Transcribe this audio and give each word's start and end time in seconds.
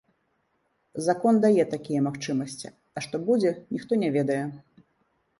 Закон 1.07 1.33
дае 1.43 1.63
такія 1.73 1.99
магчымасці, 2.07 2.67
а 2.99 3.03
што 3.07 3.15
будзе, 3.27 3.51
ніхто 3.77 3.99
не 4.05 4.09
ведае. 4.17 4.39